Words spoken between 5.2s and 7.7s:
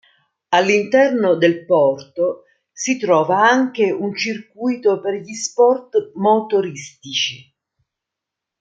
gli sport motoristici.